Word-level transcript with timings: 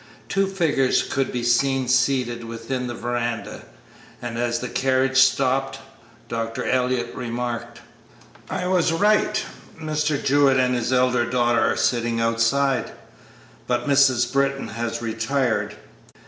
Two 0.29 0.47
figures 0.47 1.03
could 1.03 1.31
be 1.31 1.43
seen 1.43 1.87
seated 1.87 2.43
within 2.43 2.87
the 2.87 2.95
veranda, 2.95 3.61
and 4.19 4.35
as 4.35 4.57
the 4.57 4.67
carriage 4.67 5.17
stopped 5.19 5.77
Dr. 6.27 6.65
Elliott 6.65 7.13
remarked, 7.13 7.81
"I 8.49 8.65
was 8.65 8.91
right; 8.91 9.45
Mr. 9.79 10.17
Jewett 10.23 10.57
and 10.59 10.73
his 10.73 10.91
elder 10.91 11.29
daughter 11.29 11.61
are 11.61 11.77
sitting 11.77 12.19
outside, 12.19 12.91
but 13.67 13.87
Mrs. 13.87 14.33
Britton 14.33 14.69
has 14.69 15.03
retired." 15.03 15.75